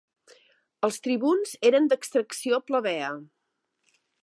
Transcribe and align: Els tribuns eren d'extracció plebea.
Els 0.87 0.97
tribuns 1.07 1.51
eren 1.71 1.91
d'extracció 1.93 2.61
plebea. 2.71 3.13